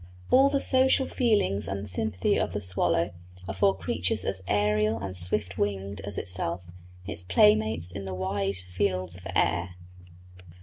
All 0.31 0.49
the 0.49 0.59
social 0.59 1.05
feelings 1.05 1.67
and 1.67 1.87
sympathy 1.87 2.39
of 2.39 2.53
the 2.53 2.59
swallow 2.59 3.11
are 3.47 3.53
for 3.53 3.77
creatures 3.77 4.25
as 4.25 4.41
aërial 4.47 4.99
and 4.99 5.15
swift 5.15 5.59
winged 5.59 6.01
as 6.01 6.17
itself 6.17 6.63
its 7.05 7.21
playmates 7.23 7.91
in 7.91 8.05
the 8.05 8.15
wide 8.15 8.55
fields 8.55 9.15
of 9.17 9.27
air. 9.35 9.75